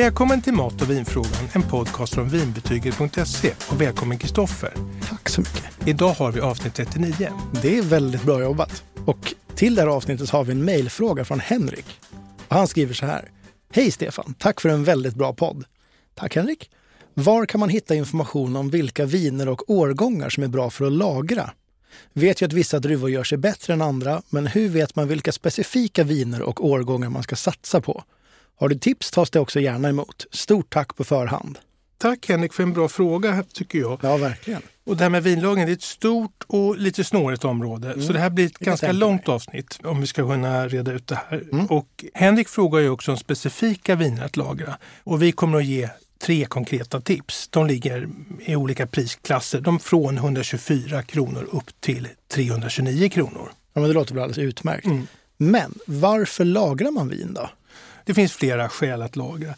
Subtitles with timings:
[0.00, 4.72] Välkommen till Mat och vinfrågan, en podcast från vinbetyget.se och välkommen Kristoffer.
[5.08, 5.88] Tack så mycket.
[5.88, 7.32] Idag har vi avsnitt 39.
[7.62, 8.84] Det är väldigt bra jobbat.
[9.06, 12.00] Och till det här avsnittet har vi en mejlfråga från Henrik.
[12.48, 13.30] Och han skriver så här.
[13.72, 15.64] Hej Stefan, tack för en väldigt bra podd.
[16.14, 16.70] Tack Henrik.
[17.14, 20.92] Var kan man hitta information om vilka viner och årgångar som är bra för att
[20.92, 21.50] lagra?
[22.12, 25.32] Vet ju att vissa druvor gör sig bättre än andra, men hur vet man vilka
[25.32, 28.04] specifika viner och årgångar man ska satsa på?
[28.60, 30.26] Har du tips tas det också gärna emot.
[30.30, 31.58] Stort tack på förhand.
[31.98, 34.00] Tack Henrik för en bra fråga tycker jag.
[34.02, 34.62] Ja, verkligen.
[34.84, 37.92] Och det här med vinlagen det är ett stort och lite snårigt område.
[37.92, 38.06] Mm.
[38.06, 41.14] Så det här blir ett ganska långt avsnitt om vi ska kunna reda ut det
[41.30, 41.44] här.
[41.68, 44.78] Och Henrik frågar ju också om specifika viner att lagra.
[45.04, 45.88] Och vi kommer att ge
[46.18, 47.48] tre konkreta tips.
[47.48, 48.08] De ligger
[48.40, 49.60] i olika prisklasser.
[49.60, 53.48] De från 124 kronor upp till 329 kronor.
[53.72, 54.86] Ja, men det låter väl alldeles utmärkt.
[54.86, 55.06] Mm.
[55.36, 57.50] Men varför lagrar man vin då?
[58.04, 59.54] Det finns flera skäl att lagra.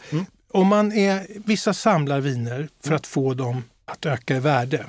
[0.53, 4.84] Om man är, vissa samlar viner för att få dem att öka i värde.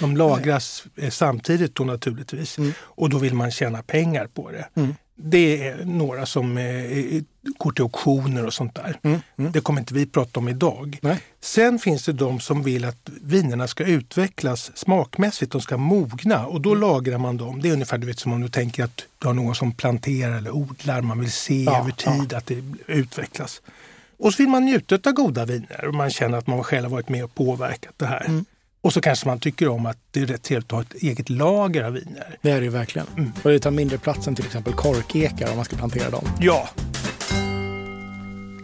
[0.00, 4.68] De lagras eh, samtidigt då naturligtvis och då vill man tjäna pengar på det.
[5.16, 6.58] Det är några som
[7.42, 9.20] går till auktioner och sånt där.
[9.52, 10.98] Det kommer inte vi prata om idag.
[11.02, 11.20] Nej.
[11.40, 16.60] Sen finns det de som vill att vinerna ska utvecklas smakmässigt, de ska mogna och
[16.60, 17.62] då lagrar man dem.
[17.62, 20.38] Det är ungefär du vet, som om du tänker att du har någon som planterar
[20.38, 23.62] eller odlar, man vill se Ja, över tid att det utvecklas.
[24.18, 26.90] Och så vill man njuta av goda viner och man känner att man själv har
[26.90, 28.42] varit med och påverkat det här.
[28.82, 31.28] Och så kanske man tycker om att det är rätt trevligt att ha ett eget
[31.28, 32.38] lager av viner.
[32.42, 33.06] Det är det ju verkligen.
[33.16, 33.32] Mm.
[33.42, 36.24] Och det tar mindre plats än till exempel korkekar om man ska plantera dem.
[36.40, 36.68] Ja,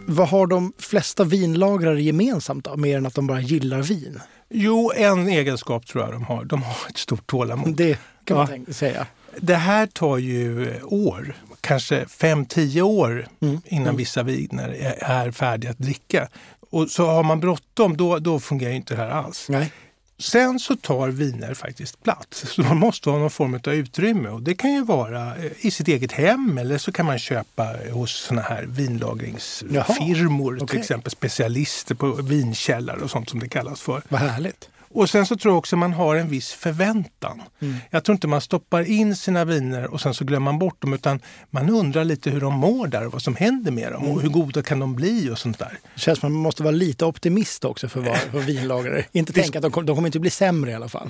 [0.07, 4.21] Vad har de flesta vinlagrare gemensamt då, mer än att de bara gillar vin?
[4.51, 6.45] jo en egenskap tror jag de har.
[6.45, 7.77] De har ett stort tålamod.
[7.77, 8.73] Det kan man Ja.
[8.75, 9.07] säga.
[9.41, 13.27] Det här tar ju år, kanske 5-10 år
[13.65, 16.29] innan vissa viner är, är färdiga att dricka.
[16.71, 19.47] Och så har man bråttom, då, då fungerar inte det här alls.
[19.49, 19.73] Nej.
[20.19, 22.45] Sen så tar viner faktiskt plats.
[22.49, 24.29] Så man måste ha någon form av utrymme.
[24.29, 27.77] Och det kan ju vara eh, i sitt eget hem eller så kan man köpa
[27.93, 30.55] hos såna här vinlagringsfirmor.
[30.55, 30.81] Till okej.
[30.81, 34.03] exempel specialister på vinkällare och sånt som det kallas för.
[34.09, 34.69] Vad härligt.
[34.97, 37.43] Och sen så tror jag också man har en viss förväntan.
[37.61, 37.75] Mm.
[37.91, 40.93] Jag tror inte man stoppar in sina viner och sen så glömmer man bort dem
[40.93, 41.21] utan
[41.51, 44.15] man undrar lite hur de mår där och vad som händer med dem Mm.
[44.15, 45.79] och hur goda kan de bli och sånt där.
[45.95, 49.05] Det känns som att man måste vara lite optimist också för, var, för vinlagrare.
[49.13, 51.09] Inte tänka att de, de kommer inte bli sämre i alla fall.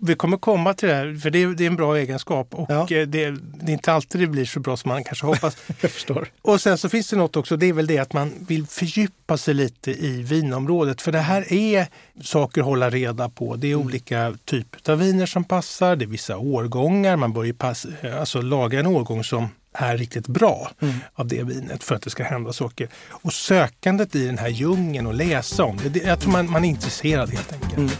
[0.00, 2.66] Vi kommer komma till det här för det är, det är en bra egenskap och
[2.70, 2.80] Ja.
[2.80, 3.28] eh, det, det
[3.66, 5.56] är inte alltid det blir så bra som man kanske hoppas.
[5.80, 6.28] Jag förstår.
[6.42, 9.36] Och sen så finns det något också, det är väl det att man vill fördjupa
[9.36, 11.02] sig lite i vinområdet.
[11.02, 11.86] För det här är
[12.22, 13.56] saker att hålla reda på.
[13.56, 13.86] Det är Mm.
[13.86, 17.16] olika typer av viner som passar, det är vissa årgångar.
[17.16, 17.86] Man bör ju pass,
[18.18, 20.94] alltså laga en årgång som är riktigt bra Mm.
[21.14, 22.88] av det vinet för att det ska hända saker.
[23.10, 26.64] Och sökandet i den här djungeln och läsa om det, det jag tror man, man
[26.64, 27.76] är intresserad helt enkelt.
[27.76, 27.90] Mm.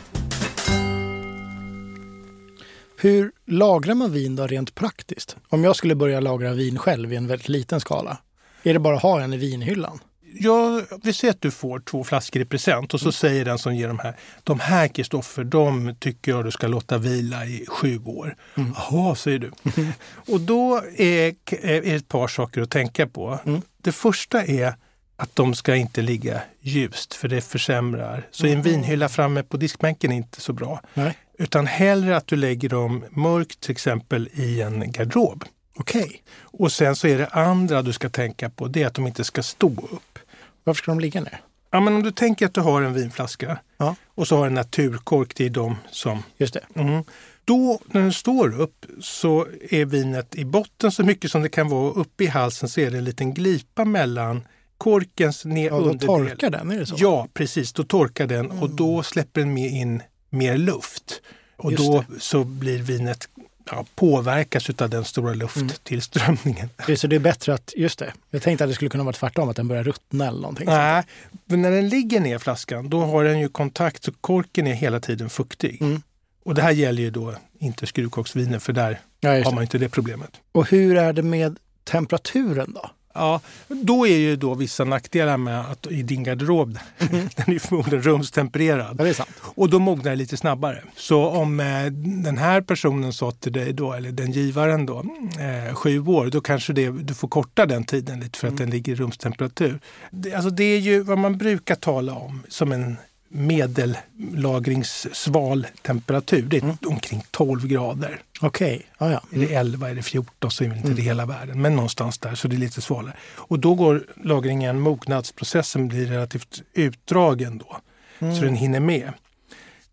[3.01, 5.37] Hur lagrar man vin då rent praktiskt?
[5.49, 8.19] Om jag skulle börja lagra vin själv i en väldigt liten skala.
[8.63, 9.99] Är det bara att ha en i vinhyllan?
[10.33, 13.75] Ja, vi säger att du får två flaskor i present och så säger den som
[13.75, 17.99] ger de här, de här Kristoffer, de tycker jag du ska låta vila i sju
[18.05, 18.37] år.
[18.55, 19.53] Jaha, säger du.
[20.33, 23.39] och då är, är det ett par saker att tänka på.
[23.83, 24.75] Det första är
[25.17, 28.27] att de ska inte ligga ljust för det försämrar.
[28.31, 30.81] Så en vinhylla framme på diskbänken är inte så bra.
[30.95, 31.17] Nej.
[31.39, 35.45] Utan hellre att du lägger dem mörkt till exempel i en garderob.
[35.79, 36.23] Okej.
[36.41, 39.25] Och sen så är det andra du ska tänka på, det är att de inte
[39.25, 40.19] ska stå upp.
[40.65, 41.41] Varför ska de ligga ner?
[41.71, 44.55] Ja, men om du tänker att du har en vinflaska Ja, och så har en
[44.55, 46.23] naturkork, det är de som...
[46.37, 46.65] just det.
[46.75, 47.05] Mm.
[47.45, 51.69] Då när den står upp så är vinet i botten så mycket som det kan
[51.69, 51.91] vara.
[51.93, 54.47] Uppe i halsen så är det en liten glipa mellan
[54.79, 56.07] korkens ner Ja, då underdel.
[56.07, 56.95] torkar den, är det så?
[56.99, 57.73] Ja, precis.
[57.73, 61.23] Då torkar den och då släpper den med in mer luft.
[61.57, 63.29] Och Just då så blir vinet
[63.71, 66.71] ja, påverkas av den stora lufttillströmningen.
[66.77, 68.13] Är Så det är bättre att, just det.
[68.31, 70.67] Jag tänkte att det skulle kunna vara tvärtom, att den börjar ruttna eller någonting.
[70.67, 71.05] Nej,
[71.45, 75.01] men när den ligger ner flaskan då har den ju kontakt så korken är hela
[75.01, 75.83] tiden fuktig.
[75.83, 76.03] Mm.
[76.45, 79.89] Och det här gäller ju då inte skruvkoksviner för där Ja, har man inte det
[79.89, 80.31] problemet.
[80.53, 82.91] Och hur är det med temperaturen då?
[83.19, 86.79] Ja, då är ju då vissa nackdelar med att i din garderob,
[87.37, 88.97] den är förmodligen rumstempererad.
[88.99, 89.31] Ja, det är sant.
[89.43, 90.83] Och då mognar det lite snabbare.
[90.97, 91.87] Så om eh,
[92.25, 95.05] den här personen sa till dig då, eller den givaren då,
[95.41, 98.71] eh, sju år, då kanske det, du får korta den tiden lite för att den
[98.71, 99.81] ligger i rumstemperatur.
[100.11, 102.97] Det, alltså det är ju vad man brukar tala om som en
[103.29, 106.43] medellagringssval temperatur.
[106.43, 108.21] Det är omkring 12 grader.
[108.41, 109.23] Okej, ja, ja.
[109.33, 111.63] Är det 11, är det 14 så är det inte det hela världen.
[111.63, 113.17] Men någonstans där, så det är lite svalare.
[113.37, 117.77] Och då går lagringen, mognadsprocessen blir relativt utdragen då.
[118.19, 119.13] Så den hinner med.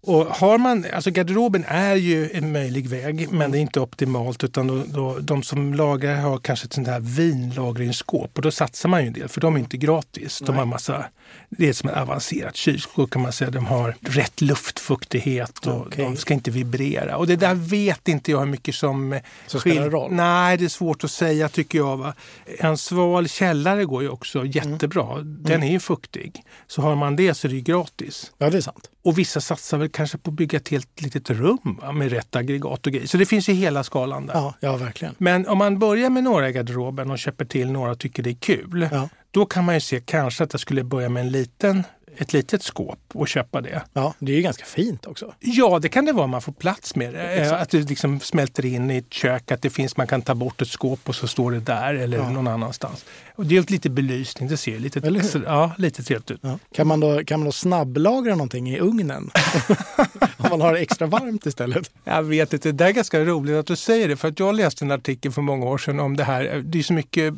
[0.06, 4.44] Och har man, alltså garderoben är ju en möjlig väg, men det är inte optimalt.
[4.44, 8.90] Utan då, då, de som lagar har kanske ett sånt här vinlagringsskåp och då satsar
[8.90, 10.42] man ju en del, för de är inte gratis.
[10.46, 11.06] De har massa,
[11.50, 13.52] det är som ett avancerat kylskåp kan man säga.
[13.52, 16.06] De har rätt luftfuktighet och Okej.
[16.06, 17.18] de ska inte vibrera.
[17.18, 19.20] Och det där vet inte jag hur mycket som...
[19.48, 20.12] Som spelar roll.
[20.12, 21.98] Nej, det är svårt att säga tycker jag.
[21.98, 22.14] Va?
[22.60, 25.22] En sval källare går ju också jättebra.
[25.22, 26.44] Den är ju fuktig.
[26.68, 28.32] Så har man det så är det ju gratis.
[28.38, 28.90] Ja, det är sant.
[29.06, 32.88] Och vissa satsar väl kanske på att bygga ett helt litet rum med rätt aggregat
[32.88, 33.08] och grejer.
[33.08, 34.34] Så det finns ju hela skalan där.
[34.34, 35.16] Ja, ja verkligen.
[35.18, 38.30] Men om man börjar med några i garderoben och köper till några och tycker det
[38.30, 38.90] är kul.
[38.92, 39.10] Ja.
[39.32, 41.84] Då kan man ju se kanske att jag skulle börja med en liten,
[42.18, 43.82] ett litet skåp och köpa det.
[43.94, 45.34] Ja, det är ju ganska fint också.
[45.40, 47.34] Ja, det kan det vara om man får plats med det.
[47.36, 50.36] Eh, Att det liksom smälter in i ett kök, att det finns, man kan ta
[50.36, 52.30] bort ett skåp och så står det där eller Ja.
[52.30, 53.06] någon annanstans.
[53.36, 55.02] Och det är lite belysning, det ser lite,
[55.46, 56.40] ja, lite trevligt ut.
[56.44, 56.60] Ja.
[56.76, 59.32] Kan, man då, kan man då snabblagra någonting i ugnen?
[60.46, 61.92] Om man har det extra varmt istället?
[62.04, 64.16] Jag vet inte, det är ganska roligt att du säger det.
[64.16, 66.64] För att jag läste en artikel för många år sedan om det här.
[66.66, 67.34] Det är så mycket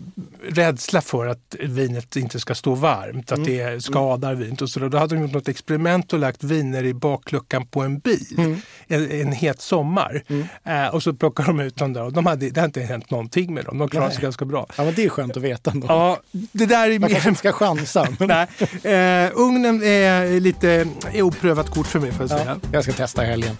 [0.50, 4.80] rädsla för att vinet inte ska stå varmt, att det skadar vinet och så.
[4.80, 8.58] Då hade de gjort något experiment och lagt viner i bakluckan på en bil
[8.88, 10.24] en, en het sommar.
[10.64, 13.10] Eh, och så plockar de ut dem där och de hade, det har inte hänt
[13.10, 13.78] någonting med dem.
[13.78, 14.66] De klarar sig ganska bra.
[14.78, 15.88] Ja, men det är skönt att veta ändå.
[15.90, 17.30] Ja, det där är Man kanske mer...
[17.30, 18.08] inte ska chansa.
[18.20, 18.28] Men...
[18.84, 22.60] Nej, eh, ugnen är lite är oprövat kort för mig får jag säga.
[22.62, 23.58] Ja, jag ska testa i helgen.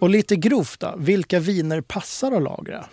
[0.00, 2.84] Och lite grovt då, vilka viner passar att lagra?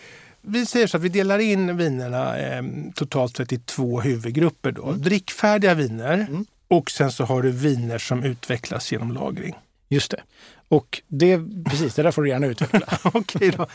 [0.42, 2.63] Vi säger så att vi delar in vinerna eh,
[2.96, 4.72] totalt sett i två huvudgrupper.
[4.72, 4.92] Då.
[4.92, 6.28] Drickfärdiga viner
[6.68, 9.56] och sen så har du viner som utvecklas genom lagring.
[9.90, 10.22] Just det.
[10.68, 12.88] Och det, precis, det där får du gärna utveckla.
[13.04, 13.68] Okej då.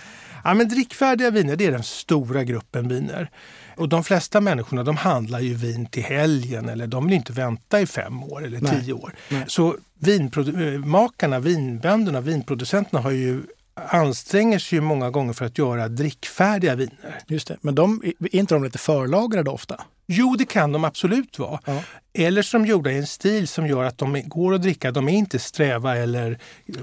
[0.45, 3.31] Ja, men drickfärdiga viner det är den stora gruppen viner.
[3.77, 7.81] Och de flesta människorna de handlar ju vin till helgen eller de vill inte vänta
[7.81, 8.81] i fem år eller Nej.
[8.81, 9.15] tio år.
[9.29, 9.45] Nej.
[9.49, 13.43] Så vinmakarna, vinbönderna, vinproducenterna har ju
[13.75, 17.23] anstränger sig ju många gånger för att göra drickfärdiga viner.
[17.27, 17.57] Just det.
[17.61, 19.81] Men de, är inte de lite förlagrade ofta?
[20.07, 21.61] Jo, det kan de absolut vara.
[21.65, 21.83] Ja.
[22.15, 24.91] Eller som gjorda i en stil som gör att de går att dricka.
[24.91, 26.39] De är inte sträva eller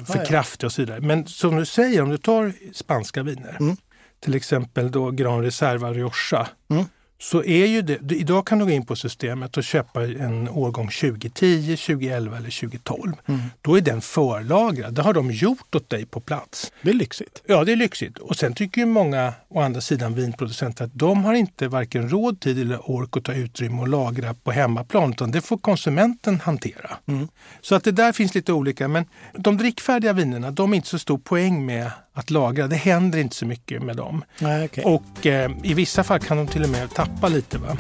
[0.06, 0.26] för ja.
[0.26, 1.02] kraftiga och så vidare.
[1.02, 3.78] Men som du säger, om du tar spanska viner, Mm.
[4.20, 6.86] till exempel då Gran Reserva Rioja, Mm.
[7.22, 10.90] Så är ju det, idag kan du gå in på systemet och köpa en årgång
[10.90, 13.14] 2010, 2011 eller 2012.
[13.26, 13.42] Mm.
[13.62, 14.94] Då är den förlagrad.
[14.94, 16.72] Det har de gjort åt dig på plats.
[16.82, 17.42] Det är lyxigt.
[17.46, 18.18] Ja, det är lyxigt.
[18.18, 22.40] Och sen tycker ju många, å andra sidan, vinproducenter att de har inte varken råd,
[22.40, 26.98] tid eller ork att ta utrymme och lagra på hemmaplan, utan det får konsumenten hantera.
[27.08, 27.28] Mm.
[27.62, 28.88] Så att det där finns lite olika.
[28.88, 32.68] Men de drickfärdiga vinerna, de är inte så stor poäng med att lagra.
[32.68, 34.24] Det händer inte så mycket med dem.
[34.40, 34.84] Nej, okej.
[34.84, 37.58] Och eh, i vissa fall kan de till och med tappa lite.
[37.58, 37.78] Va?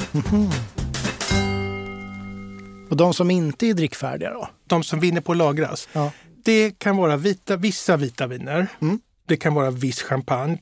[2.89, 4.49] Och de som inte är drickfärdiga då?
[4.67, 5.89] De som vinner på att lagras.
[5.93, 6.11] Ja.
[6.43, 8.67] Det kan vara vita, vissa vita viner.
[8.81, 8.99] Mm.
[9.27, 10.57] Det kan vara viss champagne,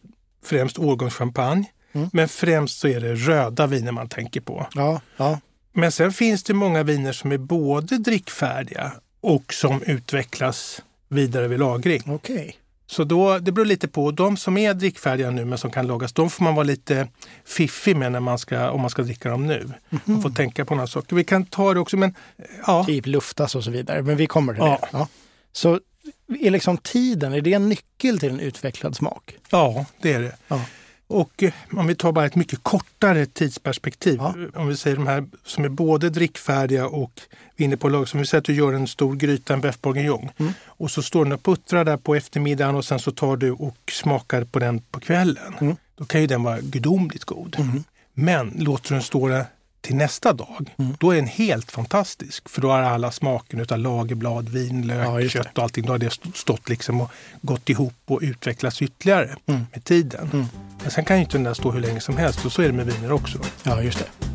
[0.45, 1.65] främst årgångschampagne.
[1.91, 2.09] Mm.
[2.13, 4.67] Men främst så är det röda viner man tänker på.
[4.75, 5.39] Ja, ja.
[5.73, 11.59] Men sen finns det många viner som är både drickfärdiga och som utvecklas vidare vid
[11.59, 12.01] lagring.
[12.05, 12.58] okej.
[12.91, 14.11] Så då, det beror lite på.
[14.11, 17.07] De som är drickfärdiga nu men som kan lagas, de får man vara lite
[17.45, 19.71] fiffig med när man ska, om man ska dricka dem nu.
[20.05, 21.15] Man får tänka på några saker.
[21.15, 22.15] Vi kan ta det också, men
[22.67, 22.83] ja.
[22.85, 24.01] Typ luftas och så vidare.
[24.01, 24.77] Men vi kommer till Ja.
[24.81, 24.87] det.
[24.91, 25.07] Ja.
[25.51, 25.79] Så
[26.41, 29.35] är liksom tiden, är det en nyckel till en utvecklad smak?
[29.49, 30.35] Ja, det är det.
[30.47, 30.61] Ja.
[31.09, 34.15] Och eh, om vi tar bara ett mycket kortare tidsperspektiv.
[34.17, 34.35] Ja.
[34.53, 37.21] Om vi säger de här som är både drickfärdiga och
[37.55, 38.07] vinner på lag.
[38.07, 40.29] Som vi säger att du gör en stor gryta, en beef bourguignon.
[40.37, 40.53] Mm.
[40.65, 43.77] Och så står den och puttrar där på eftermiddagen och sen så tar du och
[43.91, 45.55] smakar på den på kvällen.
[45.61, 45.75] Mm.
[45.95, 47.55] Då kan ju den vara gudomligt god.
[48.13, 49.45] Men låter du den stå där
[49.81, 50.95] till nästa dag, Mm.
[50.99, 52.49] då är den helt fantastisk.
[52.49, 55.85] För då har alla smaken av lagerblad, vin, lök, Ja, kött och allting.
[55.85, 59.65] Då har det stått liksom och gått ihop och utvecklats ytterligare Mm.
[59.73, 60.29] med tiden.
[60.33, 60.45] Mm.
[60.81, 62.67] Men sen kan ju inte den där stå hur länge som helst och så är
[62.67, 63.39] det med viner också.
[63.63, 64.28] Ja, just det.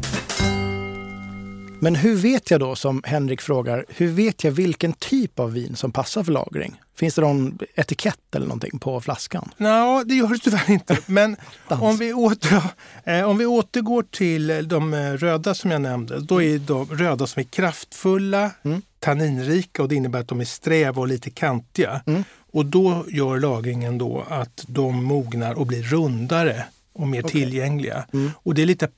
[1.85, 5.77] Men hur vet jag då, som Henrik frågar, hur vet jag vilken typ av vin
[5.77, 6.81] som passar för lagring?
[6.97, 9.51] Finns det någon etikett eller någonting på flaskan?
[9.57, 10.99] Ja, det gör det tyvärr inte.
[11.07, 11.37] Men
[11.69, 12.63] om vi, åter,
[13.05, 16.21] eh, om vi återgår till de eh, röda som jag nämnde.
[16.21, 18.83] Då är de röda som är kraftfulla, Mm.
[18.99, 22.01] tanninrika och det innebär att de är sträva och lite kantiga.
[22.07, 22.25] Mm.
[22.53, 26.65] Och då gör lagringen då att de mognar och blir rundare
[26.95, 27.31] och mer Okej.
[27.31, 28.07] tillgängliga.
[28.13, 28.31] Mm.
[28.37, 28.89] Och det är lite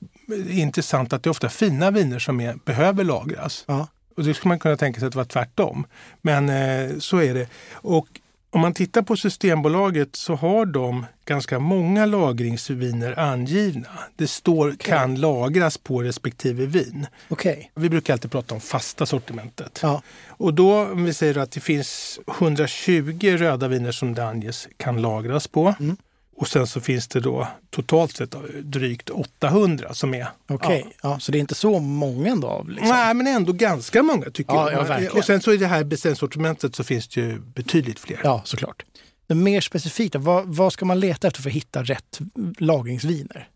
[0.49, 3.63] intressant att det är ofta fina viner som är, behöver lagras.
[3.67, 3.87] Ja.
[4.17, 5.85] Och det skulle man kunna tänka sig att det var tvärtom.
[6.21, 7.47] Men eh, så är det.
[7.71, 8.07] Och
[8.49, 13.89] om man tittar på Systembolaget så har de ganska många lagringsviner angivna.
[14.15, 14.91] Det står okay.
[14.91, 17.07] kan lagras på respektive vin.
[17.29, 17.65] Okay.
[17.75, 19.79] Vi brukar alltid prata om fasta sortimentet.
[19.83, 20.01] Ja.
[20.27, 25.01] Och då om vi säger att det finns 120 röda viner som det anges kan
[25.01, 25.75] lagras på.
[25.79, 25.97] Mm.
[26.37, 30.27] Och sen så finns det då totalt sett drygt 800 som är...
[30.49, 30.91] Okej, ja.
[31.01, 31.19] ja.
[31.19, 32.65] så det är inte så många ändå?
[32.67, 32.89] Liksom.
[32.89, 35.03] Nej, men ändå ganska många tycker ja, jag.
[35.03, 38.19] Ja, och sen så i det här beställningssortimentet så finns det ju betydligt fler.
[38.23, 38.85] Ja, såklart.
[39.27, 42.19] Men mer specifikt, vad, vad ska man leta efter för att hitta rätt
[42.57, 43.47] lagringsviner?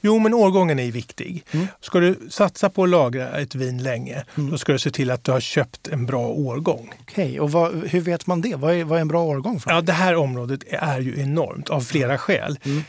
[0.00, 1.44] Jo, men årgången är viktig.
[1.50, 1.66] Mm.
[1.80, 4.50] Ska du satsa på att lagra ett vin länge, mm.
[4.50, 6.92] då ska du se till att du har köpt en bra årgång.
[7.00, 7.38] Okej, okay.
[7.38, 8.54] och vad, hur vet man det?
[8.54, 9.60] Vad är, vad är en bra årgång?
[9.60, 9.70] För?
[9.70, 12.58] Ja, det här området är ju enormt av flera skäl.
[12.64, 12.82] Mm.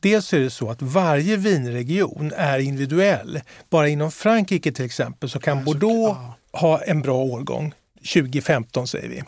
[0.00, 3.40] Dels är det så att varje vinregion är individuell.
[3.70, 6.18] Bara inom Frankrike till exempel så kan Bordeaux
[6.52, 7.74] ha en bra årgång
[8.12, 9.22] 2015 säger vi.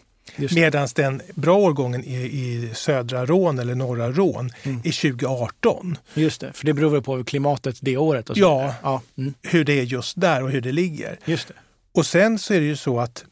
[0.54, 4.80] Medan den bra årgången i, i södra Rån eller norra Rån mm.
[4.84, 5.98] är 2018.
[6.14, 8.30] Just det, för det beror på klimatet det året?
[8.30, 9.02] Och så ja, ja.
[9.18, 9.34] Mm.
[9.42, 11.18] hur det är just där och hur det ligger.
[11.24, 11.54] Just det.
[11.92, 13.24] Och sen så är det ju så att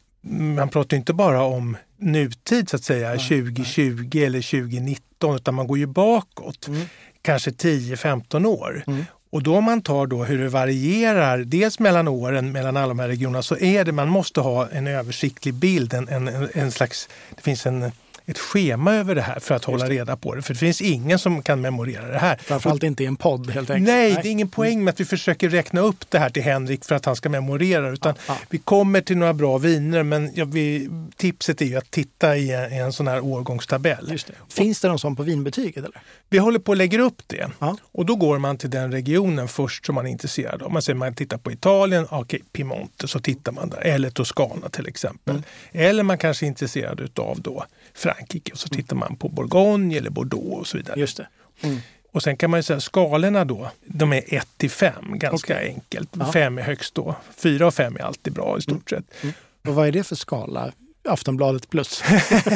[0.57, 4.23] man pratar inte bara om nutid så att säga, nej, 2020 nej.
[4.23, 6.67] eller 2019, utan man går ju bakåt.
[6.67, 6.81] Mm.
[7.21, 8.83] Kanske 10-15 år.
[8.87, 9.05] Mm.
[9.35, 12.99] Och då om man tar då hur det varierar, dels mellan åren mellan alla de
[12.99, 17.09] här regionerna, så är det, man måste ha en översiktlig bild, en, en, en slags,
[17.35, 17.91] det finns en
[18.25, 20.41] ett schema över det här för att hålla reda på det.
[20.41, 22.37] För det finns ingen som kan memorera det här.
[22.37, 23.87] Framförallt inte i en podd helt enkelt.
[23.87, 26.43] Nej, Nej, det är ingen poäng med att vi försöker räkna upp det här till
[26.43, 27.89] Henrik för att han ska memorera.
[27.89, 28.37] Utan ah, ah.
[28.49, 32.51] Vi kommer till några bra viner men ja, vi, tipset är ju att titta i
[32.51, 34.07] en, i en sån här årgångstabell.
[34.07, 34.33] Det.
[34.49, 35.77] Finns det någon sån på vinbetyget?
[35.77, 36.01] Eller?
[36.29, 37.51] Vi håller på att lägga upp det.
[37.59, 37.75] Ah.
[37.91, 40.71] Och då går man till den regionen först som man är intresserad av.
[40.71, 43.81] Man säger man tittar på Italien, okej, okay, Piemonte, så tittar man där.
[43.81, 45.35] Eller Toscana till exempel.
[45.35, 45.43] Mm.
[45.71, 48.14] Eller man kanske är intresserad av då Frankrike
[48.53, 48.81] och så mm.
[48.81, 50.99] tittar man på Bourgogne eller Bordeaux och så vidare.
[50.99, 51.27] Just det.
[51.61, 51.77] Mm.
[52.11, 55.67] Och sen kan man ju säga skalorna då, de är 1 till 5, ganska okay.
[55.67, 56.09] enkelt.
[56.33, 57.15] 5 är högst då.
[57.35, 59.03] 4 och 5 är alltid bra i stort mm.
[59.03, 59.23] sett.
[59.23, 59.35] Mm.
[59.67, 60.71] Och vad är det för skala?
[61.07, 62.03] Aftonbladet plus?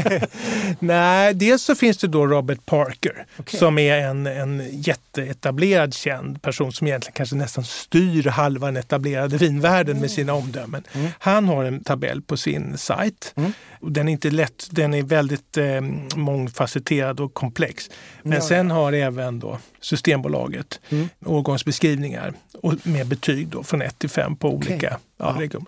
[0.79, 3.60] Nej, dels så finns det då Robert Parker okay.
[3.60, 9.38] som är en, en jätteetablerad känd person som egentligen kanske nästan styr halva den etablerade
[9.38, 10.01] vinvärlden mm.
[10.01, 10.84] med sina omdömen.
[10.94, 11.12] Mm.
[11.20, 13.34] Han har en tabell på sin sajt.
[13.36, 13.53] Mm.
[13.82, 15.82] Den är inte lätt, den är väldigt eh,
[16.15, 17.89] mångfacetterad och komplex.
[18.24, 18.75] Men ja, sen ja.
[18.75, 21.10] har även då Systembolaget mm.
[21.25, 24.98] årgångsbeskrivningar och med betyg då från 1 till 5 på olika okay.
[25.18, 25.60] ja, ja.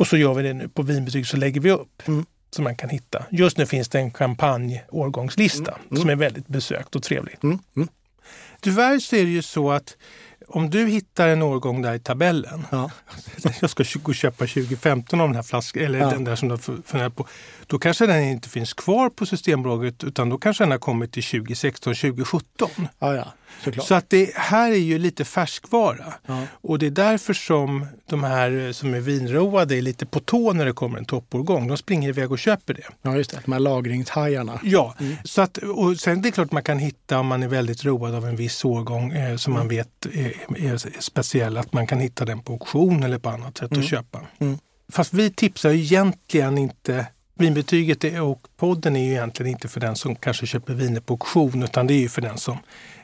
[0.00, 2.08] Och så gör vi det nu på vinbetyg så lägger vi upp.
[2.08, 2.26] Mm.
[2.50, 3.24] Som man kan hitta.
[3.30, 5.86] Just nu finns det en champagneårgångslista mm.
[5.90, 6.00] mm.
[6.00, 7.36] som är väldigt besökt och trevlig.
[7.42, 7.58] Mm.
[7.76, 7.88] Mm.
[8.60, 9.96] Tyvärr så är det ju så att
[10.48, 12.66] om du hittar en årgång där i tabellen.
[12.70, 12.90] Ja.
[13.60, 16.10] Jag ska gå och köpa 2015 av den här flaskan, eller ja.
[16.10, 17.26] den där som du funderar på.
[17.70, 21.22] Då kanske den inte finns kvar på Systembolaget utan då kanske den har kommit till
[21.22, 22.70] 2016, 2017.
[22.98, 23.32] Ja, ja.
[23.64, 23.86] Såklart.
[23.86, 26.14] Så att det här är ju lite färskvara.
[26.26, 26.42] Ja.
[26.52, 30.66] Och det är därför som de här som är vinroade är lite på tå när
[30.66, 31.68] det kommer en toppårgång.
[31.68, 32.82] De springer iväg och köper det.
[33.02, 33.40] Ja, just det.
[33.44, 34.60] De här lagringshajarna.
[34.62, 35.16] Ja, mm.
[35.24, 38.14] så att, och sen det är klart man kan hitta om man är väldigt road
[38.14, 39.60] av en viss årgång eh, som mm.
[39.60, 43.58] man vet är, är, speciell, att man kan hitta den på auktion eller på annat
[43.58, 43.84] sätt mm.
[43.84, 44.20] och köpa.
[44.38, 44.58] Mm.
[44.92, 47.06] Fast vi tipsar egentligen inte
[47.40, 51.62] Vinbetyget och podden är ju egentligen inte för den som kanske köper viner på auktion
[51.62, 52.58] utan det är ju för den som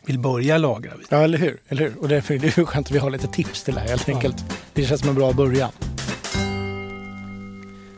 [0.07, 1.07] vill börja lagra vin.
[1.09, 1.61] Ja, eller hur?
[1.69, 1.99] Eller hur?
[1.99, 4.37] Och därför är det skönt att vi har lite tips till det här helt enkelt.
[4.73, 5.71] Det känns som en bra början.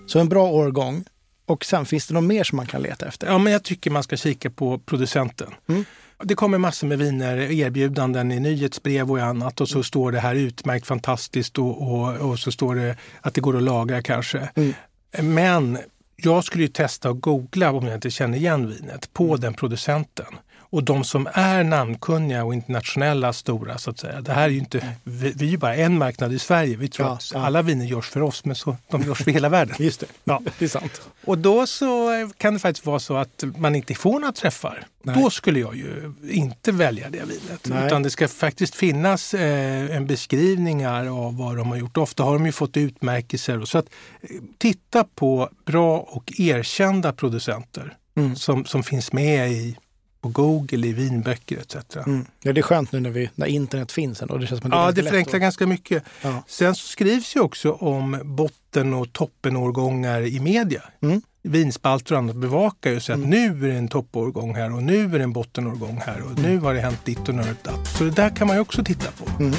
[0.07, 1.04] Så en bra årgång.
[1.47, 3.26] Och sen finns det något mer som man kan leta efter?
[3.26, 5.54] Ja, men jag tycker man ska kika på producenten.
[5.68, 5.85] Mm.
[6.23, 9.85] Det kommer massor med viner, erbjudanden i nyhetsbrev och annat och så mm.
[9.85, 13.62] står det här utmärkt fantastiskt och, och, och, så står det att det går att
[13.62, 14.49] lagra kanske.
[14.54, 14.75] Mm.
[15.23, 15.78] Men
[16.22, 19.40] jag skulle ju testa att googla om jag inte känner igen vinet på mm.
[19.40, 20.38] den producenten.
[20.70, 24.20] Och de som är namnkunniga och internationella stora så att säga.
[24.20, 26.76] Det här är ju inte, vi, vi är ju bara en marknad i Sverige.
[26.76, 27.46] Vi tror ja, att ja.
[27.46, 29.76] alla viner görs för oss men så, de görs för hela världen.
[29.84, 31.02] Just det, ja, det är sant.
[31.25, 34.87] Och då så kan det faktiskt vara så att man inte får några träffar.
[35.02, 35.22] Nej.
[35.22, 37.66] Då skulle jag ju inte välja det vinet.
[37.68, 37.87] Nej.
[37.87, 41.96] Utan det ska faktiskt finnas eh, en beskrivningar av vad de har gjort.
[41.96, 43.64] Ofta har de ju fått utmärkelser.
[43.64, 43.87] Så att,
[44.20, 48.37] eh, titta på bra och erkända producenter mm.
[48.37, 49.76] som, som finns med i
[50.20, 51.96] på Google, i vinböcker etc.
[51.96, 52.26] Mm.
[52.42, 54.22] Ja, det är skönt nu när, vi, när internet finns.
[54.22, 55.40] Och det känns som det ja, det förenklar och...
[55.40, 56.04] ganska mycket.
[56.22, 56.42] Ja.
[56.46, 60.82] Sen så skrivs ju också om botten och toppenårgångar i media.
[61.02, 61.22] Mm.
[61.42, 63.30] Vinspalter och annat bevakar ju så att mm.
[63.30, 66.58] nu är det en toppårgång här och nu är det en bottenårgång här och nu
[66.58, 67.88] har det hänt ditt och datt.
[67.98, 69.42] Så det där kan man ju också titta på.
[69.42, 69.54] Mm.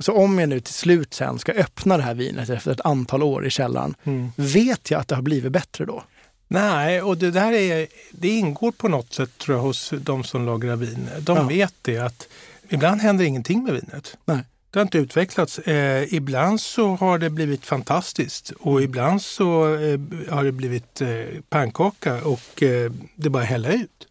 [0.00, 3.22] Så om jag nu till slut sen ska öppna det här vinet efter ett antal
[3.22, 4.30] år i källaren, Mm.
[4.36, 6.02] vet jag att det har blivit bättre då?
[6.52, 10.46] Nej, och det där är, det ingår på något sätt tror jag hos de som
[10.46, 11.08] lagrar vin.
[11.20, 11.42] De Ja.
[11.42, 12.28] vet det att
[12.68, 14.16] ibland händer ingenting med vinet.
[14.24, 14.38] Nej.
[14.70, 15.58] Det har inte utvecklats.
[15.58, 21.08] Eh, ibland så har det blivit fantastiskt och ibland så eh, har det blivit eh,
[21.48, 24.06] pannkaka och eh, det bara hälla ut.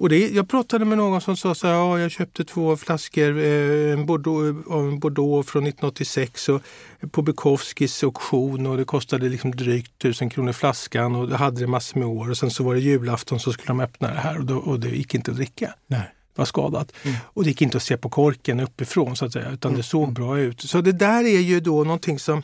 [0.00, 3.38] Och det, jag pratade med någon som sa så här, ja, jag köpte två flaskor
[3.38, 6.62] eh, en Bordeaux, av en Bordeaux från 1986 och,
[7.10, 11.66] på Bukowskis auktion och det kostade liksom drygt tusen kronor flaskan och det hade det
[11.66, 14.38] massor med år och sen så var det julafton så skulle de öppna det här
[14.38, 16.10] och, då, och det gick inte att dricka Nej.
[16.34, 16.92] var skadat.
[17.02, 17.16] Mm.
[17.24, 20.12] Och det gick inte att se på korken uppifrån så att säga, utan det såg
[20.12, 20.60] bra ut.
[20.60, 22.42] Så det där är ju då någonting som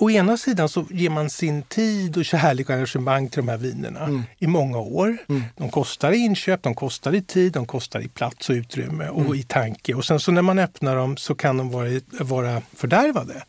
[0.00, 3.56] Å ena sidan så ger man sin tid och kärlek och engagemang till de här
[3.58, 4.22] vinerna Mm.
[4.38, 5.18] i många år.
[5.56, 9.36] De kostar i inköp, de kostar i tid, de kostar i plats och utrymme och
[9.36, 9.94] i tanke.
[9.94, 11.88] Och sen så när man öppnar dem så kan de vara,
[12.20, 13.44] vara fördärvade.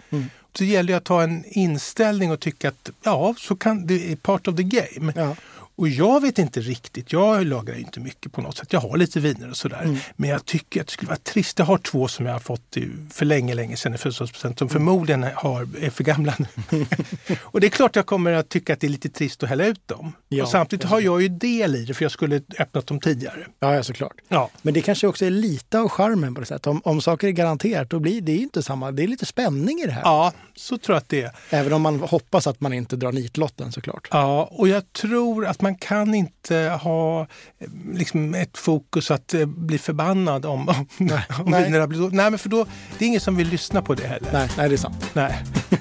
[0.53, 4.15] Så det gäller att ha en inställning och tycka att ja, så kan det är
[4.15, 5.13] part of the game.
[5.15, 5.35] Ja.
[5.79, 8.73] Och jag vet inte riktigt, jag lagrar inte mycket på något sätt.
[8.73, 9.99] Jag har lite viner och sådär.
[10.15, 11.59] Men jag tycker att det skulle vara trist.
[11.59, 12.77] Jag har två som jag har fått
[13.11, 16.85] för länge, länge sedan i födelsedagspresent som förmodligen har, är för gamla nu.
[17.43, 19.65] och det är klart jag kommer att tycka att det är lite trist att hälla
[19.65, 20.11] ut dem.
[20.29, 23.47] Ja, och samtidigt har jag ju del i det för jag skulle öppnat dem tidigare.
[23.59, 24.15] Ja, ja, såklart.
[24.27, 26.67] Ja, Men det kanske också är lite av charmen på det sättet.
[26.67, 28.91] Om, om saker är garanterat, då blir det inte samma.
[28.91, 30.01] Det är lite spänning i det här.
[30.01, 31.31] ja så tror jag att det är.
[31.49, 34.07] Även om man hoppas att man inte drar nitlotten såklart.
[34.11, 39.45] Ja, och jag tror att man kan inte ha eh, liksom ett fokus att eh,
[39.45, 41.23] bli förbannad om, om, Nej.
[41.39, 41.87] om Nej.
[41.87, 42.09] blir.
[42.09, 42.65] Nej, men för då,
[42.97, 44.29] det är ingen som vill lyssna på det heller.
[44.33, 45.09] Nej, nej, det är sant.
[45.13, 45.43] Nej.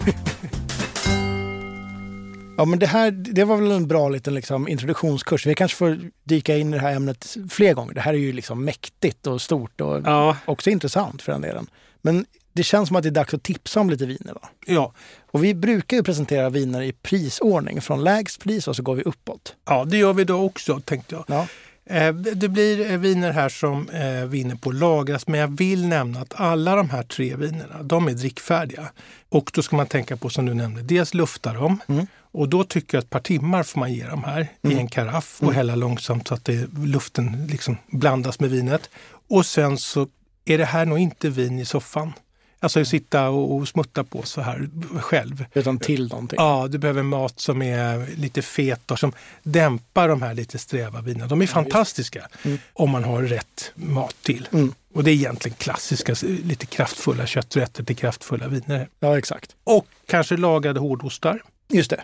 [2.58, 5.46] Ja, men det här det var väl en bra liten liksom, introduktionskurs.
[5.46, 7.94] Vi kanske får dyka in i det här ämnet fler gånger.
[7.94, 11.66] Det här är ju liksom mäktigt och stort och Ja, också intressant för den delen.
[12.02, 14.34] Men det känns som att det är dags att tipsa om lite viner.
[14.34, 14.48] Va?
[14.66, 14.92] ja.
[15.30, 19.02] Och vi brukar ju presentera viner i prisordning, från lägst pris och så går vi
[19.02, 19.54] uppåt.
[19.66, 21.24] ja, det gör vi då också tänkte jag.
[21.28, 21.46] Ja,
[21.90, 26.20] Eh, Det blir eh, viner här som eh, vinner på lagras, men jag vill nämna
[26.20, 28.90] att alla de här tre vinerna, de är drickfärdiga.
[29.28, 31.80] Och då ska man tänka på, som du nämnde, dels lufta dem.
[31.88, 32.06] Mm.
[32.32, 34.88] Och då tycker jag att ett par timmar får man ge dem här i en
[34.88, 38.90] karaff och hälla långsamt så att det, luften liksom blandas med vinet.
[39.28, 40.06] Och sen så
[40.50, 42.12] är det här nog inte vin i soffan.
[42.60, 44.68] Alltså att sitta och, och smutta på så här
[45.00, 45.44] själv.
[45.54, 46.36] utan till någonting.
[46.36, 51.00] Ja, du behöver mat som är lite fet och som dämpar de här lite sträva
[51.00, 51.26] vinerna.
[51.26, 52.28] De är fantastiska
[52.72, 54.48] om man har rätt mat till.
[54.52, 54.74] Mm.
[54.94, 58.88] Och det är egentligen klassiska, lite kraftfulla kötträtter till kraftfulla viner.
[59.00, 59.56] Ja, exakt.
[59.64, 61.42] Och kanske lagade hårdostar.
[61.68, 62.00] Just det.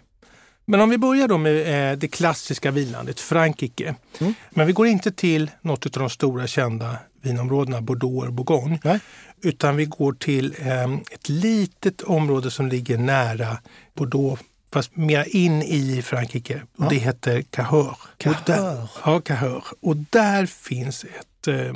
[0.64, 3.94] Men om vi börjar då med eh, det klassiska vinlandet Frankrike.
[4.18, 4.35] Mm.
[4.50, 8.78] Men vi går inte till något av de stora kända vinområdena, Bordeaux och Bourgogne.
[8.84, 9.00] Nej.
[9.42, 13.58] Utan vi går till eh, ett litet område som ligger nära
[13.94, 16.62] Bordeaux, fast mer in i Frankrike.
[16.76, 16.88] Och Ja.
[16.88, 17.87] Det heter Cahors.
[17.87, 18.44] Och Cahors.
[18.46, 19.64] där, ja, Cahors.
[19.80, 21.74] Och där finns ett eh,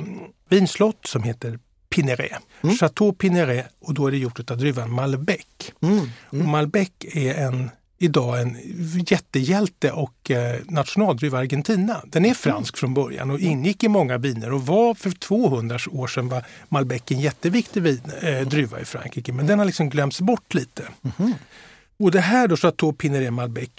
[0.49, 1.59] vinslott som heter
[1.89, 2.41] Pineret.
[2.63, 2.75] Mm.
[2.75, 5.45] Chateau Pineret och då är det gjort av druvan Malbec.
[5.81, 6.09] Mm.
[6.29, 8.57] Och Malbec är en, idag en
[9.07, 12.01] jättehjälte och eh, nationaldruva Argentina.
[12.05, 16.07] Den är fransk från början och ingick i många viner och var för 200 år
[16.07, 19.33] sedan var Malbec en jätteviktig vin, eh, druva i Frankrike.
[19.33, 20.83] Men den har liksom glömts bort lite.
[21.99, 23.69] Och det här då, Chateau Pineret Malbec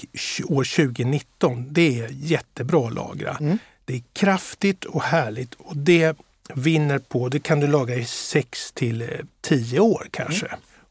[0.44, 3.37] år 2019, det är jättebra att lagra.
[3.85, 6.16] Det är kraftigt och härligt och det
[6.54, 9.09] vinner på, det kan du lagra i 6 till
[9.40, 10.46] 10 år kanske.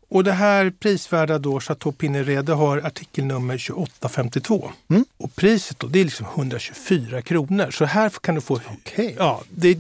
[0.10, 4.72] Och det här prisvärda då, Chateau Pineret, det har artikelnummer 2852.
[4.90, 5.06] Mm.
[5.18, 7.72] Och priset då, det är liksom 124 kronor.
[7.72, 9.16] Så här kan du få, Okej.
[9.18, 9.78] ja, det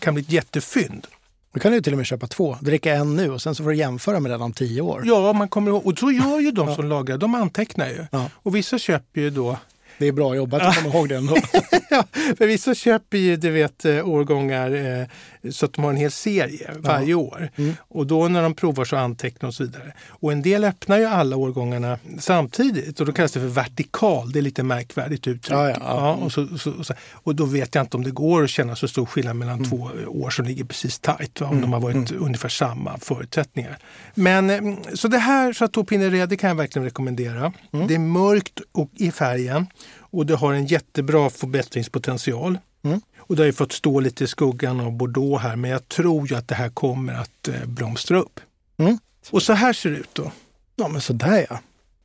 [0.00, 1.06] kan bli ett jättefynd.
[1.54, 2.56] Då kan du till och med köpa två.
[2.60, 5.02] Dricka en nu och sen så får du jämföra med den om tio år.
[5.04, 8.06] Ja, man kommer ihåg, och så gör ju de som lagrar, de antecknar ju.
[8.10, 8.30] Ja.
[8.34, 9.58] Och vissa köper ju då
[10.02, 11.36] Det är bra jobbat att komma ihåg det ändå.
[11.90, 15.06] ja, för vissa köper ju du vet, eh, årgångar eh,
[15.50, 17.50] så att de har en hel serie varje år.
[17.56, 17.76] Mm.
[17.88, 19.92] Och då när de provar så antecknar och så vidare.
[20.08, 24.32] Och en del öppnar ju alla årgångarna samtidigt och då kallas det för vertikal.
[24.32, 25.58] Det är lite märkvärdigt uttryck.
[25.58, 26.12] Ja, ja, ja.
[26.12, 28.88] och, så, så, så, och då vet jag inte om det går att känna så
[28.88, 29.70] stor skillnad mellan Mm.
[29.70, 31.40] två år som ligger precis tajt.
[31.40, 31.46] Va?
[31.46, 33.78] Om de har varit ungefär samma förutsättningar.
[34.14, 37.52] Men eh, så det här Chateau Pineret, det kan jag verkligen rekommendera.
[37.72, 37.86] Mm.
[37.86, 42.58] Det är mörkt och i färgen och det har en jättebra förbättringspotential.
[42.84, 43.00] Mm.
[43.18, 46.28] Och det har ju fått stå lite i skuggan av Bordeaux här men jag tror
[46.30, 48.40] ju att det här kommer att eh, blomstra upp.
[48.78, 48.98] Mm.
[49.30, 50.32] Och så här ser det ut då.
[50.76, 51.58] Ja, men sådär ja.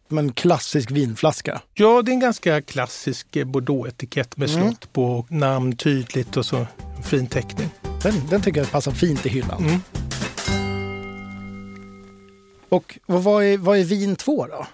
[0.07, 1.61] Som en klassisk vinflaska.
[1.73, 4.61] Ja, det är en ganska klassisk eh, Bordeaux-etikett med Mm.
[4.61, 6.67] slott på, namn tydligt och så
[7.03, 7.69] fin teckning.
[8.03, 9.65] Den, den tycker jag passar fint i hyllan.
[9.65, 9.79] Mm.
[12.69, 14.67] Och vad är, vad är vin 2 då?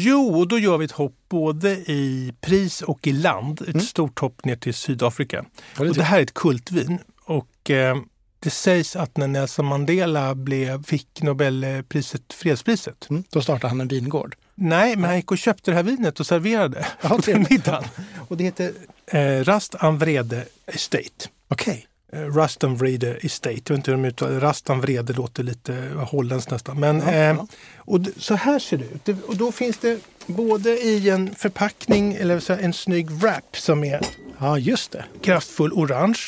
[0.00, 3.60] Jo, och då gör vi ett hopp både i pris och i land.
[3.62, 3.80] Ett Mm.
[3.80, 5.44] stort hopp ner till Sydafrika.
[5.76, 6.98] Var det Och det här är ett kultvin.
[7.24, 7.96] Och, eh,
[8.40, 13.06] det sägs att när Nelson Mandela blev, fick Nobelpriset, fredspriset.
[13.10, 13.24] Mm.
[13.30, 14.36] Då startade han en vingård.
[14.54, 17.84] Nej, men han gick och köpte det här vinet och serverade Jaha, på middagen.
[18.28, 18.72] Och det heter
[19.06, 21.28] eh, Rast Anvrede Estate.
[21.48, 21.87] Okej.
[22.12, 23.50] Rustan Vrede Estate.
[23.50, 26.80] Jag vet inte hur de uttalar Rastan Vrede låter lite holländskt nästan.
[26.80, 27.46] Men, Ja, eh, ja.
[27.78, 29.04] Och så här ser det ut.
[29.04, 33.56] Det, och då finns det både i en förpackning eller så här, en snygg wrap
[33.56, 34.00] som är
[34.40, 35.04] Ja, just det.
[35.22, 36.18] kraftfull orange.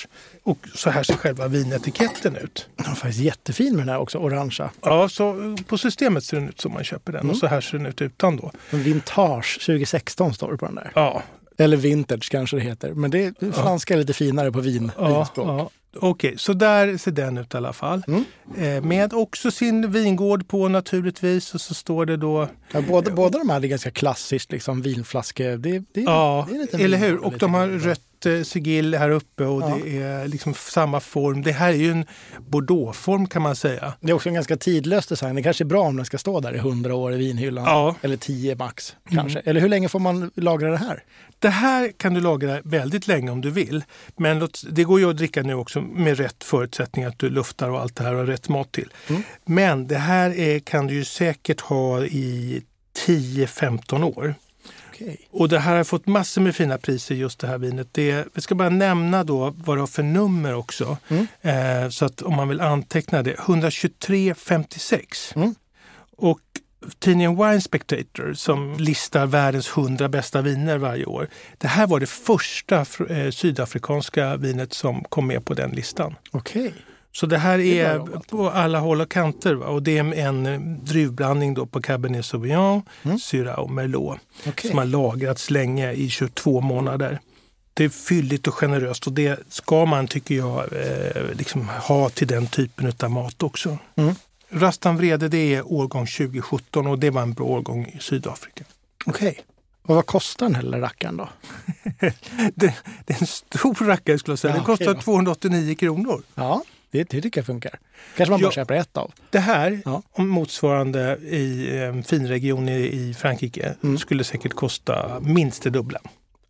[0.42, 2.68] Och så här ser själva vinetiketten ut.
[2.76, 4.70] Den är faktiskt jättefin med den här också, orangea.
[4.82, 7.20] Ja, så på systemet ser den ut som man köper den.
[7.20, 7.30] Mm.
[7.30, 8.52] Och så här ser den ut utan då.
[8.70, 10.92] En Vintage 2016 står det på den där.
[10.94, 11.22] Ja,
[11.60, 12.94] Eller vintage kanske det heter.
[12.94, 15.46] Men det är franska är lite finare på vin, ja, vinspråk.
[15.48, 15.70] ja.
[15.96, 18.02] Okej, så där ser den ut i alla fall.
[18.08, 18.24] Mm.
[18.58, 21.54] Eh, med också sin vingård på naturligtvis.
[21.54, 25.56] Och så står det då Ja, båda, båda de här är ganska klassiskt, liksom vinflaskor.
[25.56, 27.16] Det, det, Ja, det är en liten eller hur?
[27.24, 27.78] Och lite de har mer.
[28.26, 29.78] Rött eh, sigill här uppe och Ja.
[29.84, 31.42] det är liksom samma form.
[31.42, 32.04] Det här är ju en
[32.38, 33.92] bordeauxform kan man säga.
[34.00, 35.34] Det är också en ganska tidlös design.
[35.34, 37.64] Det kanske är bra om den ska stå där i 100 år i vinhyllan.
[37.64, 37.82] Ja.
[37.88, 37.94] Mm.
[38.02, 39.38] Eller 10 max kanske.
[39.44, 41.02] Eller hur länge får man lagra det här?
[41.38, 43.84] Det här kan du lagra väldigt länge om du vill.
[44.16, 47.80] Men det går ju att dricka nu också med rätt förutsättningar, att du luftar och
[47.80, 48.92] allt det här och har rätt mat till.
[49.08, 49.22] Mm.
[49.44, 52.62] Men det här är, kan du ju säkert ha i
[53.06, 54.34] 10-15 år.
[55.00, 55.28] Okej.
[55.30, 57.88] Och det här har fått massor med fina priser just det här vinet.
[57.92, 60.96] Det, vi ska bara nämna då vad det har för nummer också.
[61.08, 61.26] Mm.
[61.40, 63.36] Eh, så att om man vill anteckna det.
[63.36, 65.32] 12356.
[65.36, 65.54] Mm.
[66.16, 66.40] Och
[66.98, 71.28] tidningen Wine Spectator som listar världens 100 bästa viner varje år.
[71.58, 76.14] Det här var det första eh, sydafrikanska vinet som kom med på den listan.
[76.30, 76.74] Okej.
[77.12, 79.54] Så det här är är på alla håll och kanter.
[79.54, 79.66] Va?
[79.66, 83.18] Och det är en eh, druvblandning då på Cabernet Sauvignon, Mm.
[83.18, 84.18] Syrah och Merlot
[84.48, 84.70] Okej.
[84.70, 87.20] som har lagrats länge i 22 månader.
[87.74, 92.26] Det är fylligt och generöst och det ska man, tycker jag, eh, liksom ha till
[92.26, 93.78] den typen av mat också.
[93.96, 94.14] Mm.
[94.50, 98.64] Rastan Vrede det är årgång 2017 och det var en bra årgång i Sydafrika.
[99.06, 99.40] Okej.
[99.82, 101.28] Och vad kostar den här lilla rackaren då?
[102.54, 102.74] Det,
[103.06, 104.52] det är en stor rackare skulle jag säga.
[104.52, 105.00] Ja, Den kostar då.
[105.00, 106.22] 289 kronor.
[106.34, 107.78] Ja, det, det tycker jag funkar.
[108.16, 108.52] Kanske man bara Ja.
[108.52, 109.12] köper ett av.
[109.30, 110.02] Det här, Ja.
[110.12, 113.98] om motsvarande i en finregion i, i Frankrike, Mm.
[113.98, 116.00] skulle säkert kosta minst det dubbla.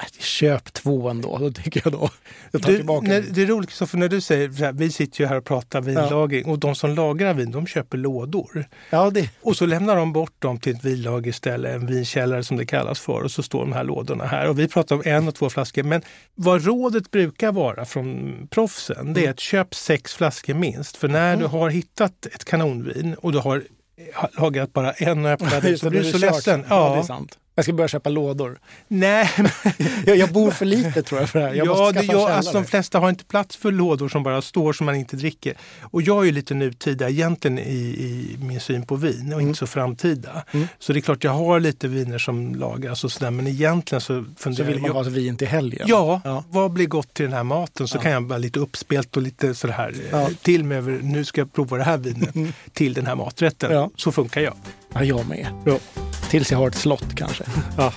[0.00, 2.10] Nej, Köp två ändå, då tycker jag då.
[2.50, 4.90] Jag tar Du, tillbaka när, det är roligt Kristoffer, när du säger så här, vi
[4.90, 8.64] sitter ju här och pratar vinlagring och de som lagrar vin de köper lådor.
[8.90, 12.66] Ja, det, Och så lämnar de bort dem till ett vinlagerställe, en vinkällare som det
[12.66, 14.48] kallas för och så står de här lådorna här.
[14.48, 15.82] Och vi pratar om en och två flaskor.
[15.82, 16.02] Men
[16.34, 20.96] vad rådet brukar vara från proffsen det är att köp sex flaskor minst.
[20.96, 23.62] För när du har hittat ett kanonvin och du har
[24.38, 26.64] lagrat bara en och öppnat det så blir du så ledsen.
[26.68, 27.38] Ja, det är Ja, sant.
[27.60, 28.58] Jag ska börja köpa lådor.
[28.88, 29.30] nej,
[30.06, 31.54] Jag, jag bor för lite tror jag för det här.
[31.54, 34.22] Jag ja, det, skaffa en ja, alltså, de flesta har inte plats för lådor som
[34.22, 35.54] bara står som man inte dricker.
[35.82, 39.58] Och jag är ju lite nutida egentligen i, i min syn på vin och inte
[39.58, 40.44] så framtida.
[40.52, 40.68] Mm.
[40.78, 44.24] Så det är klart jag har lite viner som lagras och sådär men egentligen så
[44.24, 44.94] Så funderar vill man jag.
[44.94, 45.86] ha vin till helgen.
[45.88, 46.44] Ja, Ja.
[46.48, 47.88] vad blir gott till den här maten?
[47.88, 48.02] Så Ja.
[48.02, 50.20] kan jag vara lite uppspelt och lite sådär eh, Ja.
[50.20, 50.34] Mm.
[50.34, 53.72] till mig över nu ska jag prova det här vinet till den här maträtten.
[53.72, 53.90] Ja.
[53.96, 54.54] Så funkar jag.
[54.94, 55.46] Ja, jag med.
[55.66, 55.78] Ja.
[56.30, 57.44] Tills jag har ett slott kanske.
[57.76, 57.92] Ja.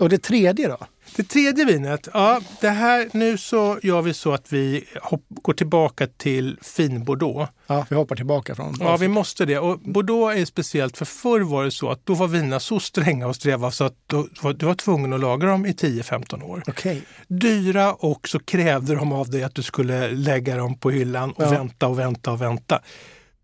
[0.00, 0.78] Och det tredje då?
[1.16, 5.52] Det tredje vinet, ja, det här, nu så gör vi så att vi hopp, går
[5.52, 7.50] tillbaka till fin Bordeaux.
[7.66, 9.58] Ja, vi hoppar tillbaka från Ja, vi måste det.
[9.58, 13.26] Och Bordeaux är speciellt för förr var det så att då var vinerna så stränga
[13.26, 16.62] och sträva så att då, var- du var tvungen att lagra dem i 10-15 år.
[16.68, 17.02] Okej.
[17.28, 21.44] Dyra och så krävde de av dig att du skulle lägga dem på hyllan och
[21.44, 21.50] Ja.
[21.50, 22.80] vänta och vänta och vänta.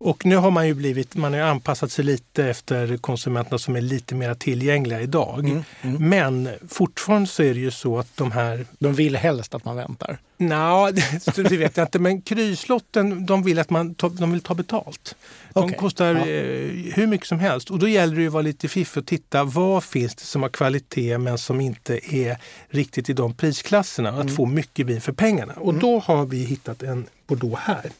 [0.05, 3.81] Och nu har man ju blivit, man har anpassat sig lite efter konsumenterna som är
[3.81, 5.39] lite mer tillgängliga idag.
[5.39, 6.09] Mm, mm.
[6.09, 9.75] Men fortfarande så är det ju så att de här De vill helst att man
[9.75, 10.17] väntar.
[10.37, 10.91] Nja,
[11.35, 11.99] det, vet jag inte.
[11.99, 15.15] Men kryslotten, de vill att man ta, de vill ta betalt.
[15.53, 16.27] De Okej, kostar ja.
[16.27, 17.69] eh, hur mycket som helst.
[17.71, 20.41] Och då gäller det ju att vara lite fiffig och titta vad finns det som
[20.41, 22.37] har kvalitet men som inte är
[22.69, 24.09] riktigt i de prisklasserna.
[24.09, 24.35] Att Mm.
[24.35, 25.53] få mycket vin för pengarna.
[25.53, 27.91] Och då har vi hittat en Bordeaux här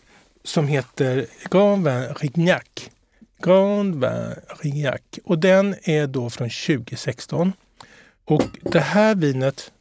[0.45, 2.61] som heter Grand Vin Rignac.
[3.43, 5.01] Grand Vin Rignac.
[5.23, 7.53] Och den är då från 2016.
[8.25, 9.71] Och det här vinet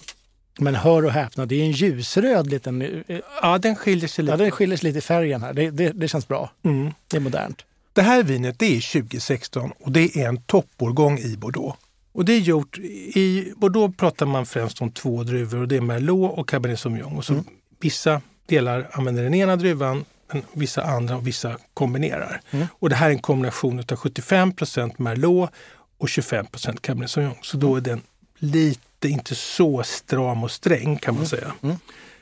[0.58, 2.82] Men hör och häpna, det är en ljusröd liten...
[2.82, 4.44] eh, Ja, den skiljer sig Ja, lite.
[4.44, 5.52] den skiljer sig lite i färgen här.
[5.52, 6.50] Det, det, det känns bra.
[6.64, 6.92] Mm.
[7.08, 7.64] Det är modernt.
[7.92, 11.78] Det här vinet det är 2016 och det är en toppårgång i Bordeaux.
[12.12, 15.80] Och det är gjort, I Bordeaux pratar man främst om två druvor och det är
[15.80, 17.16] Merlot och Cabernet Sauvignon.
[17.16, 17.44] Och så
[17.80, 20.04] Vissa delar använder den ena druvan,
[20.52, 22.40] vissa andra och vissa kombinerar.
[22.70, 25.50] Och det här är en kombination av 75% Merlot
[25.98, 26.46] och 25
[26.80, 27.36] Cabernet Sauvignon.
[27.42, 28.02] Så då är den
[28.38, 31.52] lite, inte så stram och sträng kan man säga.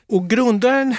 [0.07, 0.95] Och grundaren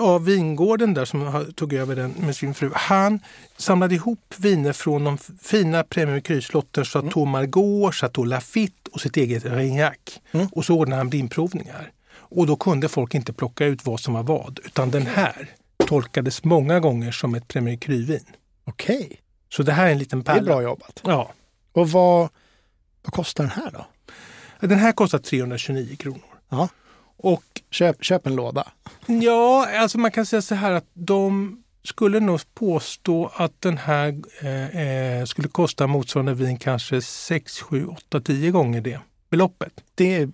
[0.00, 3.20] av vingården där som tog över den med sin fru, han
[3.56, 9.44] samlade ihop viner från de fina Premium Cru-slotten Chateau Margaux, Chateau Lafite och sitt eget
[9.44, 9.96] Rignac.
[10.32, 10.46] Mm.
[10.52, 11.90] Och så ordnade han blindprovningar.
[12.36, 16.44] Och då kunde folk inte plocka ut vad som var vad, utan den här tolkades
[16.44, 18.24] många gånger som ett Premier Cru-vin.
[18.64, 20.46] Okej, Så det här är en liten det är pärla.
[20.46, 21.00] bra jobbat.
[21.04, 21.32] Ja.
[21.72, 22.28] Och vad,
[23.02, 23.86] vad kostar den här då?
[24.66, 26.22] Den här kostar 329 kronor.
[26.48, 26.68] Ja.
[27.16, 28.72] Och Köp, köp en låda.
[29.06, 34.20] Ja, alltså man kan säga så här att de skulle nog påstå att den här
[34.40, 39.72] eh, eh, skulle kosta motsvarande vin kanske 6, 7, 8, 10 gånger det beloppet.
[39.94, 40.32] Det är,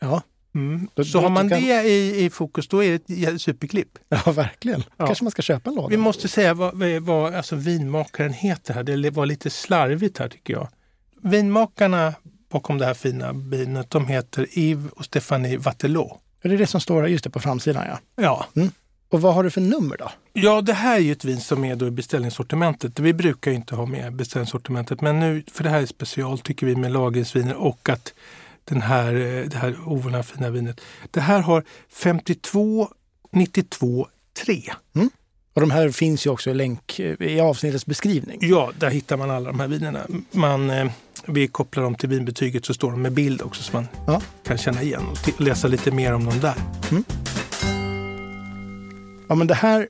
[0.00, 0.22] ja,
[0.54, 0.88] Mm.
[0.94, 3.98] Då- Så då har man kan- det i, i fokus, då är det ett superklipp.
[4.24, 4.82] ja verkligen.
[4.96, 5.06] Ja.
[5.06, 5.88] Kanske man ska köpa en låda.
[5.88, 8.82] Vi måste säga vad, vad, alltså vinmakaren heter här.
[8.82, 10.68] Det var lite slarvigt här tycker jag.
[11.22, 12.14] Vinmakarna
[12.52, 16.12] bakom det här fina vinet, de heter Yves och Stéphanie Wattelot.
[16.42, 17.84] Är det det som står just det på framsidan?
[17.88, 17.98] Ja.
[18.22, 18.46] Ja,
[19.08, 20.10] Och vad har du för nummer då?
[20.32, 22.98] Ja, det här är ju ett vin som är då i beställningssortimentet.
[22.98, 26.76] Vi brukar inte ha med beställningssortimentet, men nu, för det här är special tycker vi
[26.76, 28.14] med lagringsviner och att
[28.64, 30.80] den här, eh, det här ovanliga fina vinet.
[31.10, 32.88] Det här har 52,
[33.32, 34.06] 92,
[34.46, 34.62] 3.
[35.54, 38.38] Och de här finns ju också i länk eh, i avsnittets beskrivning.
[38.40, 40.06] Ja, där hittar man alla de här vinerna.
[40.30, 40.90] Man, eh,
[41.26, 44.22] vi kopplar dem till vinbetyget så står de med bild också så man Ja.
[44.44, 46.54] kan känna igen och läsa lite mer om dem där.
[49.28, 49.88] Ja, men det här,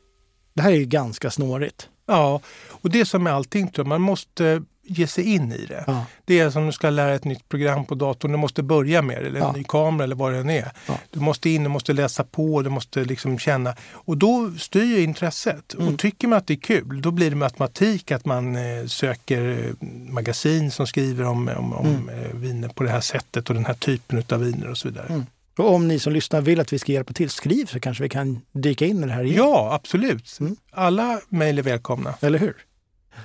[0.55, 1.89] det här är ju ganska snårigt.
[2.07, 5.85] Ja, och det som med allting tror jag, man måste ge sig in i det.
[5.87, 6.05] Ja.
[6.25, 8.33] Det är som du ska lära ett nytt program på datorn.
[8.33, 9.53] Du måste börja med det, eller en Ja.
[9.53, 10.73] ny kamera eller vad det än är.
[10.89, 10.99] Ja.
[11.11, 13.75] Du måste in, du måste läsa på, du måste liksom känna.
[13.93, 15.75] Och då styr ju intresset.
[15.75, 15.89] Mm.
[15.89, 18.87] Och tycker man att det är kul, då blir det med automatik att man eh,
[18.87, 22.09] söker eh, magasin som skriver om, om, om Mm.
[22.09, 25.07] eh, viner på det här sättet och den här typen av viner och så vidare.
[25.09, 25.27] Mm.
[25.59, 28.09] Och om ni som lyssnar vill att vi ska hjälpa till, skriv så kanske vi
[28.09, 29.37] kan dyka in i det här igen.
[29.37, 30.37] Ja, absolut.
[30.41, 30.57] Mm.
[30.71, 32.15] Alla mejl är välkomna.
[32.21, 32.55] Eller hur?